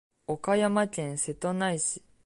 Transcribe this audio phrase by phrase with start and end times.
[0.25, 2.01] 岡山県瀬戸内市